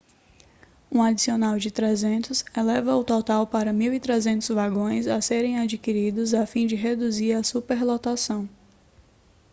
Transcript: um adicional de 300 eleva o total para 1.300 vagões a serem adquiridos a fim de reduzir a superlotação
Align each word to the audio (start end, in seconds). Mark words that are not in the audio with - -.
um 0.91 0.99
adicional 1.03 1.59
de 1.59 1.69
300 1.69 2.43
eleva 2.57 2.95
o 2.95 3.03
total 3.03 3.45
para 3.45 3.71
1.300 3.71 4.51
vagões 4.55 5.05
a 5.05 5.21
serem 5.21 5.59
adquiridos 5.59 6.33
a 6.33 6.47
fim 6.47 6.65
de 6.65 6.73
reduzir 6.75 7.33
a 7.33 7.43
superlotação 7.43 8.49